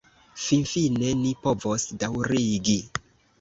Finfine 0.45 1.11
ni 1.19 1.33
povos 1.43 1.85
daŭrigi! 2.05 2.79